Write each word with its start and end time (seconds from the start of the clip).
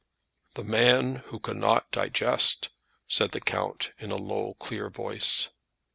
"The 0.55 0.63
man 0.63 1.17
who 1.27 1.39
cannot 1.39 1.91
digest," 1.91 2.69
said 3.07 3.33
the 3.33 3.39
count, 3.39 3.93
in 3.99 4.09
a 4.09 4.15
low 4.15 4.55
clear 4.55 4.89
voice. 4.89 5.49